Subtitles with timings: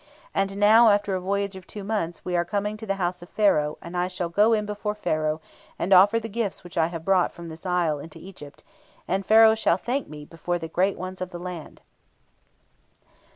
[0.33, 3.29] And now, after a voyage of two months, we are coming to the house of
[3.29, 5.41] Pharaoh, and I shall go in before Pharaoh,
[5.77, 8.63] and offer the gifts which I have brought from this isle into Egypt,
[9.07, 11.81] and Pharaoh shall thank me before the great ones of the land."